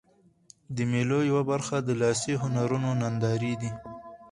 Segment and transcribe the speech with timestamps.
[0.75, 3.71] د مېلو یوه برخه د لاسي هنرونو نندارې دي.